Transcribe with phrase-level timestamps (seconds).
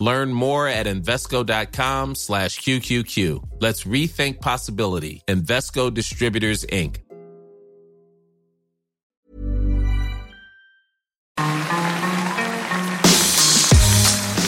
[0.00, 3.42] Learn more at Invesco.com slash QQQ.
[3.60, 5.22] Let's rethink possibility.
[5.26, 7.00] Invesco Distributors, Inc.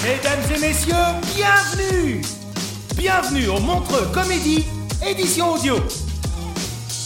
[0.05, 0.95] Mesdames et messieurs,
[1.35, 2.23] bienvenue
[2.97, 4.65] Bienvenue au Montreux Comédie,
[5.05, 5.77] édition audio.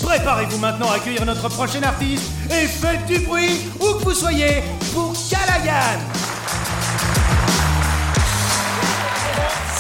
[0.02, 4.62] Préparez-vous maintenant à accueillir notre prochain artiste et faites du bruit où que vous soyez
[4.92, 6.00] pour Callaghan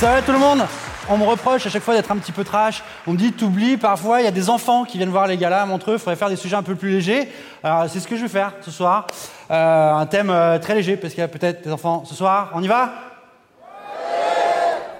[0.00, 0.62] Va tout le monde
[1.08, 2.82] On me reproche à chaque fois d'être un petit peu trash.
[3.06, 5.62] On me dit, t'oublies, parfois il y a des enfants qui viennent voir les galas
[5.62, 7.32] à Montreux, il faudrait faire des sujets un peu plus légers.
[7.62, 9.06] Alors c'est ce que je vais faire ce soir.
[9.50, 12.50] Euh, un thème euh, très léger, parce qu'il y a peut-être des enfants ce soir.
[12.54, 12.90] On y va?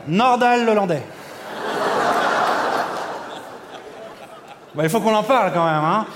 [0.08, 1.02] Nordal l'Hollandais.
[4.74, 5.84] Bah, il faut qu'on en parle quand même.
[5.84, 6.06] Hein.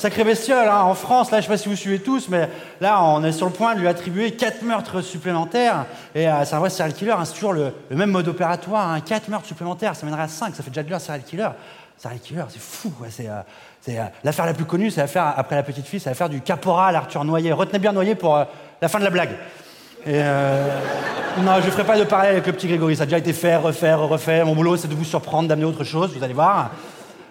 [0.00, 0.80] Sacré bestiole, hein.
[0.84, 2.48] en France, là, je sais pas si vous suivez tous, mais
[2.80, 5.84] là, on est sur le point de lui attribuer quatre meurtres supplémentaires.
[6.14, 7.26] Et euh, c'est un vrai serial killer, hein.
[7.26, 8.92] c'est toujours le, même mode opératoire.
[8.92, 9.00] Hein.
[9.02, 11.48] Quatre meurtres supplémentaires, ça mènerait à cinq, ça fait déjà de l'heure serial killer.
[11.98, 12.88] Serial killer, c'est fou.
[12.88, 13.08] quoi.
[13.10, 13.42] C'est, euh,
[13.82, 16.40] c'est, euh, l'affaire la plus connue, c'est l'affaire, après la petite fille, c'est l'affaire du
[16.40, 17.52] caporal Arthur Noyer.
[17.52, 18.44] Retenez bien Noyer pour euh,
[18.80, 19.36] la fin de la blague.
[20.06, 22.96] Non, je ne ferai pas de parallèle avec le petit Grégory.
[22.96, 24.44] Ça a déjà été fait, refait, refait.
[24.44, 26.70] Mon boulot, c'est de vous surprendre, d'amener autre chose, vous allez voir.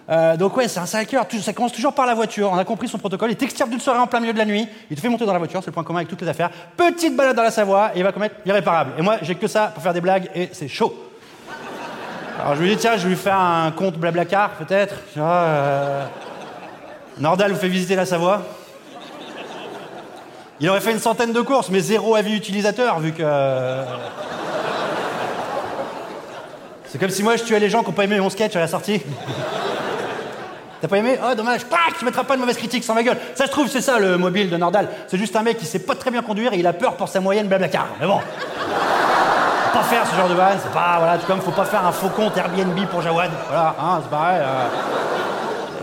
[0.09, 1.21] Euh, donc ouais, c'est un killer.
[1.29, 2.49] Tout- Ça commence toujours par la voiture.
[2.51, 3.29] On a compris son protocole.
[3.31, 4.67] Il t'extirpe d'une soirée en plein milieu de la nuit.
[4.89, 5.61] Il te fait monter dans la voiture.
[5.61, 6.49] C'est le point commun avec toutes les affaires.
[6.75, 8.93] Petite balade dans la Savoie et il va commettre l'irréparable.
[8.97, 10.95] Et moi, j'ai que ça pour faire des blagues et c'est chaud.
[12.41, 14.95] Alors je lui dis tiens, je vais lui faire un compte blablacar peut-être.
[15.17, 16.05] Euh,
[17.19, 18.41] Nordal vous fait visiter la Savoie.
[20.61, 23.21] Il aurait fait une centaine de courses, mais zéro avis utilisateur, vu que.
[23.23, 23.83] euh,
[26.85, 28.59] C'est comme si moi je tuais les gens qui n'ont pas aimé mon sketch à
[28.59, 29.01] la sortie.
[30.81, 31.65] T'as pas aimé Oh, dommage.
[31.65, 33.17] Pac, tu mettras pas de mauvaise critique sans ma gueule.
[33.35, 34.87] Ça se trouve, c'est ça le mobile de Nordal.
[35.07, 37.09] C'est juste un mec qui sait pas très bien conduire et il a peur pour
[37.09, 37.87] sa moyenne blablacar.
[37.99, 38.19] Mais bon.
[38.19, 40.57] Faut pas faire ce genre de vanne.
[40.63, 43.29] C'est pas, voilà, tout comme faut pas faire un faux compte Airbnb pour Jawad.
[43.47, 44.39] Voilà, hein, c'est pareil.
[44.41, 44.67] euh.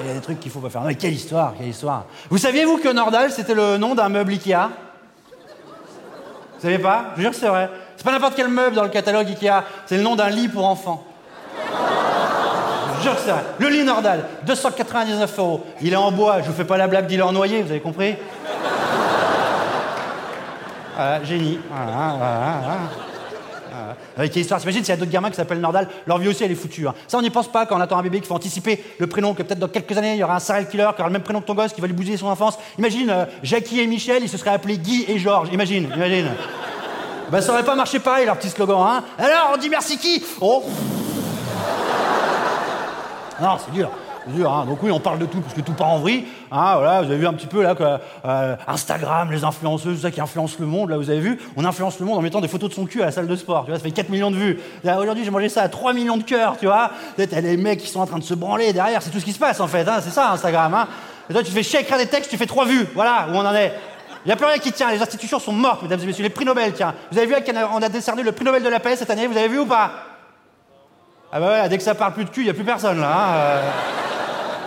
[0.00, 0.82] Il y a des trucs qu'il faut pas faire.
[0.82, 2.04] Mais quelle histoire, quelle histoire.
[2.30, 4.68] Vous saviez, vous, que Nordal, c'était le nom d'un meuble Ikea?
[6.56, 7.06] Vous saviez pas?
[7.12, 7.68] Je vous jure que c'est vrai.
[7.96, 9.64] C'est pas n'importe quel meuble dans le catalogue Ikea.
[9.86, 11.04] C'est le nom d'un lit pour enfants.
[13.58, 15.64] Le lit Nordal, 299 euros.
[15.80, 16.40] Il est en bois.
[16.42, 18.14] Je vous fais pas la blague d'il est en noyer, vous avez compris
[20.96, 21.58] Voilà, génie.
[21.70, 22.76] Voilà, voilà, voilà.
[24.18, 26.42] Avec quelle histoire T'imagines s'il y a d'autres gamins qui s'appellent Nordal, leur vie aussi
[26.42, 26.88] elle est foutue.
[26.88, 26.94] hein.
[27.06, 29.34] Ça on n'y pense pas quand on attend un bébé qu'il faut anticiper le prénom,
[29.34, 31.22] que peut-être dans quelques années il y aura un serial killer qui aura le même
[31.22, 32.58] prénom que ton gosse, qui va lui bousiller son enfance.
[32.78, 35.50] Imagine euh, Jackie et Michel, ils se seraient appelés Guy et Georges.
[35.52, 36.28] Imagine, imagine.
[37.30, 40.24] Ben ça aurait pas marché pareil leur petit slogan, hein Alors on dit merci qui?
[40.40, 40.64] Oh
[43.40, 43.90] Non, c'est dur.
[44.28, 44.64] Dur, hein.
[44.66, 46.24] Donc oui, on parle de tout, parce que tout part en vrille.
[46.50, 47.76] Hein, voilà, vous avez vu un petit peu là
[48.24, 51.64] euh, Instagram, les influenceuses, tout ça qui influence le monde, là vous avez vu, on
[51.64, 53.64] influence le monde en mettant des photos de son cul à la salle de sport,
[53.64, 54.58] tu vois, ça fait 4 millions de vues.
[54.84, 56.90] Aujourd'hui, j'ai mangé ça à 3 millions de cœurs, tu vois.
[57.16, 59.32] T'as les mecs qui sont en train de se branler derrière, c'est tout ce qui
[59.32, 60.74] se passe en fait, hein, c'est ça Instagram.
[60.74, 60.88] Hein.
[61.30, 63.34] Et toi, tu fais chier à écrire des textes, tu fais 3 vues, voilà où
[63.36, 63.72] on en est.
[64.24, 66.30] Il n'y a plus rien qui tient, les institutions sont mortes, mesdames et messieurs, les
[66.30, 66.94] prix Nobel, tiens.
[67.12, 69.36] Vous avez vu qu'on a décerné le prix Nobel de la paix cette année, vous
[69.36, 69.92] avez vu ou pas?
[71.32, 73.00] Ah bah ouais, dès que ça parle plus de cul, il n'y a plus personne
[73.00, 73.10] là.
[73.10, 73.70] hein, euh.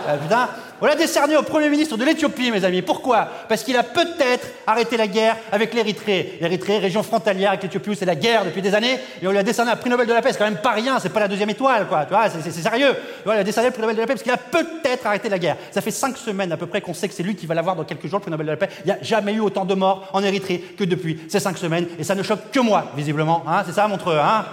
[0.08, 0.48] Ah, putain.
[0.82, 2.80] On l'a décerné au Premier ministre de l'Éthiopie, mes amis.
[2.80, 3.28] Pourquoi?
[3.50, 6.38] Parce qu'il a peut-être arrêté la guerre avec l'Érythrée.
[6.40, 9.36] L'Érythrée, région frontalière avec l'Éthiopie où c'est la guerre depuis des années, et on lui
[9.36, 10.32] a décerné un prix Nobel de la paix.
[10.32, 12.06] C'est quand même pas rien, c'est pas la deuxième étoile, quoi.
[12.06, 12.96] Tu vois, c'est sérieux.
[13.26, 15.28] Vois, il a décerné le prix Nobel de la paix parce qu'il a peut-être arrêté
[15.28, 15.56] la guerre.
[15.70, 17.76] Ça fait cinq semaines à peu près qu'on sait que c'est lui qui va l'avoir
[17.76, 18.70] dans quelques jours, le prix Nobel de la paix.
[18.82, 21.88] Il n'y a jamais eu autant de morts en Érythrée que depuis ces cinq semaines,
[21.98, 23.44] et ça ne choque que moi, visiblement.
[23.46, 24.46] Hein c'est ça, Montreux, hein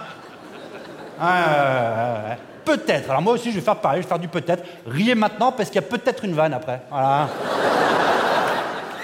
[1.20, 2.36] Ouais.
[2.64, 3.10] Peut-être.
[3.10, 4.62] Alors moi aussi, je vais faire pareil, je vais faire du peut-être.
[4.86, 6.80] Riez maintenant parce qu'il y a peut-être une vanne après.
[6.90, 7.28] Voilà.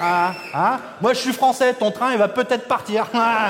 [0.00, 0.78] Ah, hein?
[1.00, 3.06] Moi, je suis français, ton train, il va peut-être partir.
[3.14, 3.48] Ah,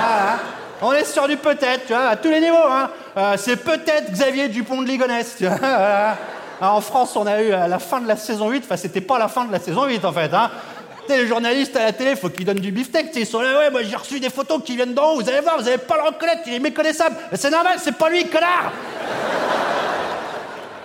[0.00, 0.36] ah,
[0.80, 2.56] On est sur du peut-être, tu vois, à tous les niveaux.
[2.70, 2.88] Hein.
[3.16, 5.36] Euh, c'est peut-être Xavier Dupont de Ligonnès.
[5.36, 6.16] Tu vois, voilà.
[6.60, 9.00] Alors, en France, on a eu à la fin de la saison 8, enfin, c'était
[9.00, 10.32] pas la fin de la saison 8 en fait.
[10.32, 10.48] Hein.
[11.08, 13.10] Les journalistes à la télé, faut qu'ils donnent du beefsteak.
[13.16, 15.40] Ils sont là, ouais, moi j'ai reçu des photos qui viennent d'en haut, vous allez
[15.40, 17.16] voir, vous allez pas le reconnaître, il est méconnaissable.
[17.34, 18.72] C'est normal, c'est pas lui, connard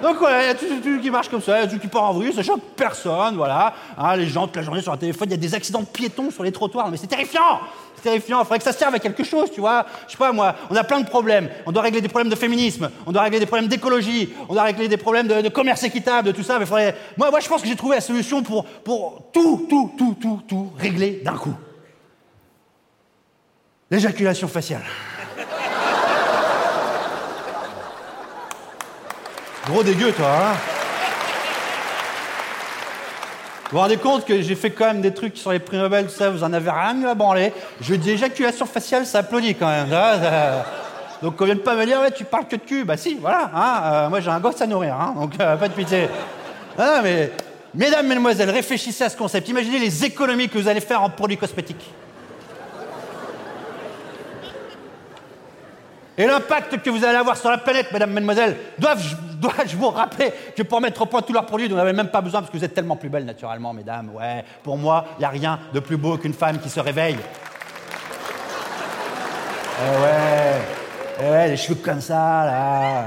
[0.01, 1.87] donc voilà, il y a tout, qui marche comme ça, il y a tout qui
[1.87, 3.73] part en vrille, ça choque personne, voilà.
[3.97, 5.85] Hein, les gens, toute la journée sur un téléphone, il y a des accidents de
[5.85, 7.59] piétons sur les trottoirs, mais c'est terrifiant
[7.95, 9.85] C'est terrifiant, il faudrait que ça serve à quelque chose, tu vois.
[10.05, 11.49] Je sais pas, moi, on a plein de problèmes.
[11.65, 14.63] On doit régler des problèmes de féminisme, on doit régler des problèmes d'écologie, on doit
[14.63, 16.95] régler des problèmes de, de commerce équitable, de tout ça, mais faudrait...
[17.17, 20.41] Moi, moi, je pense que j'ai trouvé la solution pour, pour tout, tout, tout, tout,
[20.47, 21.55] tout régler d'un coup.
[23.89, 24.83] L'éjaculation faciale.
[29.69, 30.55] Gros dégueu, toi, hein
[33.65, 36.05] Vous vous rendez compte que j'ai fait quand même des trucs sur les prix Nobel,
[36.05, 37.51] tout ça, vous en avez rien à branler.
[37.81, 39.89] Je dis éjaculation faciale, ça applaudit quand même.
[41.21, 42.85] Donc on vient de pas me dire, tu parles que de cul.
[42.85, 43.51] Bah si, voilà.
[43.53, 46.07] Hein, euh, moi j'ai un gosse à nourrir, hein, donc euh, pas de pitié.
[46.77, 47.33] Ah, mais,
[47.73, 49.49] mesdames, mesdemoiselles, réfléchissez à ce concept.
[49.49, 51.91] Imaginez les économies que vous allez faire en produits cosmétiques.
[56.17, 60.63] Et l'impact que vous allez avoir sur la planète, mesdames, mesdemoiselles, dois-je vous rappeler que
[60.63, 62.65] pour mettre au point tous leurs produits, vous n'en même pas besoin parce que vous
[62.65, 64.09] êtes tellement plus belles naturellement, mesdames.
[64.15, 67.17] Ouais, pour moi, il n'y a rien de plus beau qu'une femme qui se réveille.
[69.79, 70.61] Eh ouais,
[71.21, 73.03] eh ouais, les cheveux comme ça, là,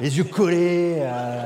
[0.00, 0.96] les yeux collés.
[1.00, 1.42] euh.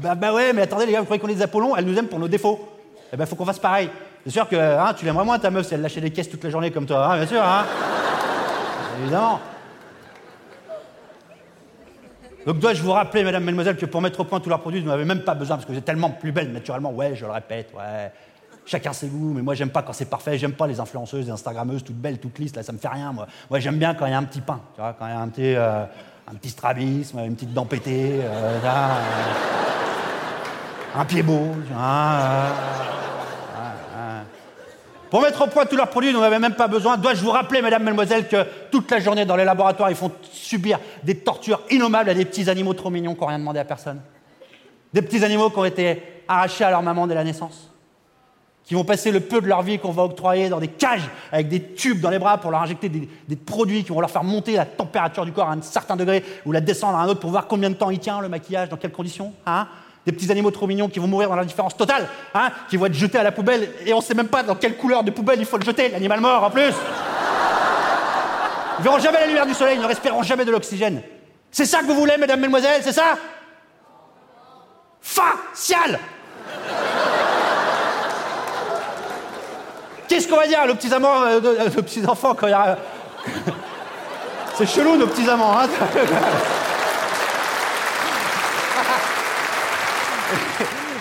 [0.00, 1.74] Bah, bah ouais, mais attendez, les gars, vous croyez qu'on est des Apollons?
[1.74, 2.68] Elle nous aime pour nos défauts.
[3.12, 3.90] Eh ben, faut qu'on fasse pareil.
[4.24, 6.44] C'est sûr que hein, tu l'aimerais moins ta meuf si elle lâchait des caisses toute
[6.44, 7.64] la journée comme toi, hein, bien sûr, hein
[9.02, 9.40] Évidemment.
[12.46, 14.88] Donc dois-je vous rappeler, mesdames, mesdemoiselles, que pour mettre au point tous leurs produits, vous
[14.88, 16.92] n'avez même pas besoin, parce que vous êtes tellement plus belles naturellement.
[16.92, 18.12] Ouais, je le répète, ouais.
[18.66, 21.30] Chacun ses goûts, mais moi j'aime pas quand c'est parfait, j'aime pas les influenceuses, les
[21.30, 23.26] instagrammeuses toutes belles, toutes lisses, là ça me fait rien, moi.
[23.50, 25.12] Moi j'aime bien quand il y a un petit pain, tu vois, quand il y
[25.12, 25.84] a un petit, euh,
[26.26, 28.58] un petit strabisme, une petite dent pétée, euh,
[30.96, 32.50] un pied beau, tu vois, euh,
[35.14, 36.96] pour mettre au point tous leurs produits, vous n'en même pas besoin.
[36.96, 40.80] Dois-je vous rappeler, mesdames, mesdemoiselles, que toute la journée dans les laboratoires, ils font subir
[41.04, 44.00] des tortures innommables à des petits animaux trop mignons qui n'ont rien demandé à personne?
[44.92, 47.70] Des petits animaux qui ont été arrachés à leur maman dès la naissance.
[48.64, 51.46] Qui vont passer le peu de leur vie qu'on va octroyer dans des cages avec
[51.46, 54.24] des tubes dans les bras pour leur injecter des, des produits qui vont leur faire
[54.24, 57.20] monter la température du corps à un certain degré ou la descendre à un autre
[57.20, 59.68] pour voir combien de temps il tient le maquillage, dans quelles conditions hein?
[60.06, 62.94] Des petits animaux trop mignons qui vont mourir dans l'indifférence totale, hein, qui vont être
[62.94, 65.46] jetés à la poubelle et on sait même pas dans quelle couleur de poubelle il
[65.46, 66.72] faut le jeter, l'animal mort en plus.
[68.78, 71.02] Ils verront jamais la lumière du soleil, ils ne respireront jamais de l'oxygène.
[71.50, 73.16] C'est ça que vous voulez, mesdames, mesdemoiselles, c'est ça?
[75.00, 76.00] Facial
[80.08, 82.76] Qu'est-ce qu'on va dire, nos petits amants, euh, euh, petits enfants quand il y a.
[84.56, 85.66] C'est chelou, nos petits amants, hein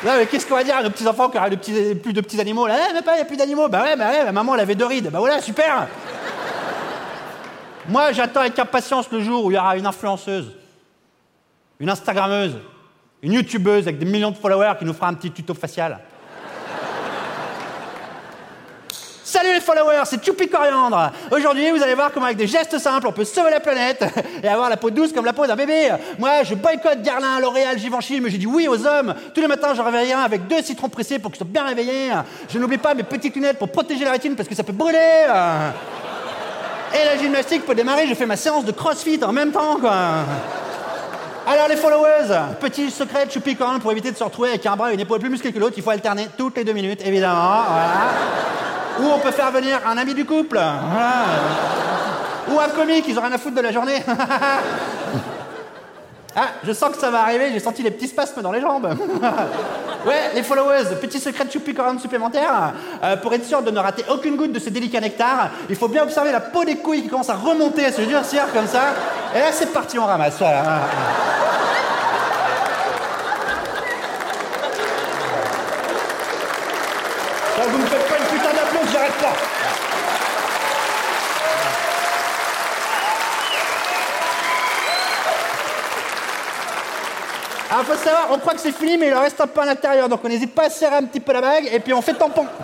[0.03, 2.67] Mais qu'est-ce qu'on va dire à nos petits enfants qui aura plus de petits animaux
[2.67, 2.75] là?
[2.89, 3.69] Eh, mais pas, il n'y a plus d'animaux.
[3.69, 5.09] Bah ouais, bah ouais, ma maman elle avait deux rides.
[5.09, 5.87] Bah voilà, super
[7.87, 10.51] Moi, j'attends avec impatience le jour où il y aura une influenceuse,
[11.79, 12.57] une Instagrammeuse,
[13.21, 15.99] une YouTubeuse avec des millions de followers qui nous fera un petit tuto facial.
[19.25, 21.13] Salut les followers, c'est Choupi Coriandre.
[21.31, 24.03] Aujourd'hui, vous allez voir comment avec des gestes simples, on peut sauver la planète
[24.43, 25.91] et avoir la peau douce comme la peau d'un bébé.
[26.19, 29.15] Moi, je boycotte Guerlain, L'Oréal, Givenchy, mais j'ai dit oui aux hommes.
[29.33, 32.11] Tous les matins, je réveille un avec deux citrons pressés pour qu'ils soient bien réveillés.
[32.49, 35.25] Je n'oublie pas mes petites lunettes pour protéger la rétine parce que ça peut brûler.
[36.93, 39.93] Et la gymnastique peut démarrer, je fais ma séance de crossfit en même temps, quoi.
[41.47, 42.27] Alors les followers,
[42.59, 44.99] petit secret de Choupi Coriandre pour éviter de se retrouver avec un bras et une
[44.99, 47.63] épaule plus musclée que l'autre, il faut alterner toutes les deux minutes, évidemment.
[48.99, 50.59] Ou on peut faire venir un ami du couple.
[52.49, 54.03] Ou un comique, ils ont rien à foutre de la journée.
[56.35, 58.87] ah, je sens que ça va arriver, j'ai senti les petits spasmes dans les jambes.
[60.05, 62.73] ouais, les followers, petit secret de choupi Coriandre supplémentaire.
[63.03, 65.87] Euh, pour être sûr de ne rater aucune goutte de ce délicat nectar, il faut
[65.87, 68.93] bien observer la peau des couilles qui commence à remonter, à se durcir comme ça.
[69.35, 70.37] Et là, c'est parti, on ramasse.
[70.37, 70.81] Voilà.
[77.55, 79.33] Ça, vous me faites pas une putain d'applaudissement, j'arrête pas.
[87.73, 90.07] Alors, faut savoir, on croit que c'est fini, mais il reste un peu à l'intérieur.
[90.07, 92.13] Donc, on n'hésite pas à serrer un petit peu la bague et puis on fait
[92.13, 92.45] tampon.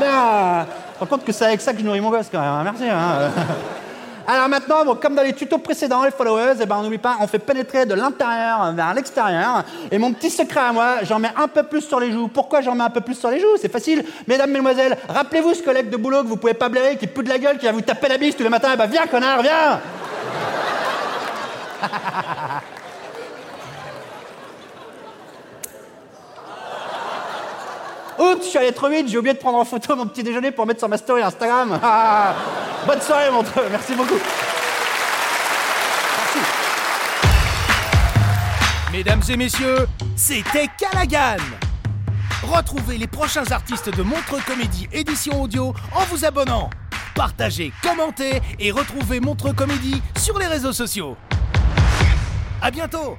[0.00, 0.66] Ben,
[0.98, 2.48] rends compte que c'est avec ça que je nourris mon gosse quand même.
[2.48, 2.62] hein.
[2.64, 2.84] Merci.
[2.90, 3.30] hein.
[4.26, 7.26] Alors maintenant, comme dans les tutos précédents, les followers, eh ben, on n'oublie pas, on
[7.26, 9.64] fait pénétrer de l'intérieur vers l'extérieur.
[9.90, 12.28] Et mon petit secret à moi, j'en mets un peu plus sur les joues.
[12.28, 13.56] Pourquoi j'en mets un peu plus sur les joues?
[13.60, 14.02] C'est facile.
[14.26, 17.28] Mesdames, mesdemoiselles, rappelez-vous ce collègue de boulot que vous pouvez pas blairer, qui pue de
[17.28, 18.70] la gueule, qui va vous taper la bise tous les matins.
[18.72, 19.80] Eh ben, viens, connard, viens
[28.18, 30.50] Oups, je suis allé trop vite, j'ai oublié de prendre en photo mon petit déjeuner
[30.50, 31.78] pour mettre sur ma story Instagram.
[31.94, 32.34] Ah,
[32.86, 34.18] bonne soirée, mon merci beaucoup.
[36.18, 36.38] Merci.
[38.92, 41.42] Mesdames et messieurs, c'était Callaghan.
[42.42, 46.70] Retrouvez les prochains artistes de Montreux Comédie édition audio en vous abonnant.
[47.14, 51.16] Partagez, commentez et retrouvez Montreux Comédie sur les réseaux sociaux.
[52.60, 53.18] À bientôt